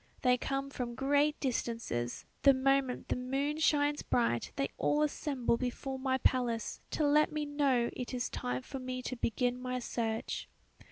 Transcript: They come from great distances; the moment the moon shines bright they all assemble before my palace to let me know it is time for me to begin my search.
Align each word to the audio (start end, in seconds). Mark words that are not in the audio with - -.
They 0.23 0.35
come 0.35 0.71
from 0.71 0.95
great 0.95 1.39
distances; 1.39 2.25
the 2.41 2.55
moment 2.55 3.09
the 3.09 3.15
moon 3.15 3.59
shines 3.59 4.01
bright 4.01 4.51
they 4.55 4.67
all 4.79 5.03
assemble 5.03 5.57
before 5.57 5.99
my 5.99 6.17
palace 6.17 6.81
to 6.89 7.05
let 7.05 7.31
me 7.31 7.45
know 7.45 7.91
it 7.93 8.11
is 8.11 8.27
time 8.27 8.63
for 8.63 8.79
me 8.79 9.03
to 9.03 9.15
begin 9.15 9.61
my 9.61 9.77
search. 9.77 10.49